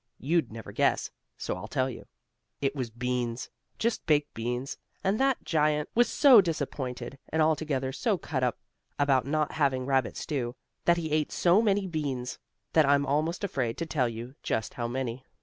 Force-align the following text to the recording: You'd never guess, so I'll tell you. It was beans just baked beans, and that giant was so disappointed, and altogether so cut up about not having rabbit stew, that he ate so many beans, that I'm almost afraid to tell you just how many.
You'd 0.17 0.51
never 0.51 0.71
guess, 0.71 1.11
so 1.37 1.55
I'll 1.55 1.67
tell 1.67 1.87
you. 1.87 2.07
It 2.59 2.75
was 2.75 2.89
beans 2.89 3.51
just 3.77 4.03
baked 4.07 4.33
beans, 4.33 4.79
and 5.03 5.19
that 5.19 5.43
giant 5.43 5.89
was 5.93 6.09
so 6.09 6.41
disappointed, 6.41 7.19
and 7.29 7.39
altogether 7.39 7.91
so 7.91 8.17
cut 8.17 8.43
up 8.43 8.57
about 8.97 9.27
not 9.27 9.51
having 9.51 9.85
rabbit 9.85 10.17
stew, 10.17 10.55
that 10.85 10.97
he 10.97 11.11
ate 11.11 11.31
so 11.31 11.61
many 11.61 11.85
beans, 11.85 12.39
that 12.73 12.87
I'm 12.87 13.05
almost 13.05 13.43
afraid 13.43 13.77
to 13.77 13.85
tell 13.85 14.09
you 14.09 14.33
just 14.41 14.73
how 14.73 14.87
many. 14.87 15.23